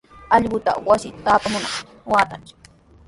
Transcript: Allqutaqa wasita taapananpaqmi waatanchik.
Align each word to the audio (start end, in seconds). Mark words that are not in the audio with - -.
Allqutaqa 0.35 0.81
wasita 0.87 1.19
taapananpaqmi 1.25 1.91
waatanchik. 2.11 2.57